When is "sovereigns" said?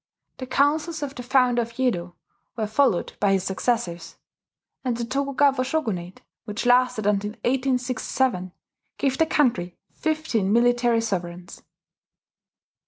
11.01-11.61